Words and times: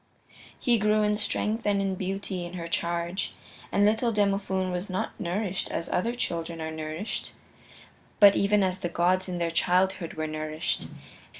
He 0.59 0.79
grew 0.79 1.03
in 1.03 1.15
strength 1.19 1.63
and 1.67 1.95
beauty 1.95 2.43
in 2.43 2.53
her 2.53 2.67
charge. 2.67 3.35
And 3.71 3.85
little 3.85 4.11
Demophoon 4.11 4.71
was 4.71 4.89
not 4.89 5.11
nourished 5.19 5.69
as 5.69 5.89
other 5.89 6.15
children 6.15 6.59
are 6.59 6.71
nourished, 6.71 7.33
but 8.19 8.35
even 8.35 8.63
as 8.63 8.79
the 8.79 8.89
gods 8.89 9.29
in 9.29 9.37
their 9.37 9.51
childhood 9.51 10.15
were 10.15 10.25
nourished. 10.25 10.87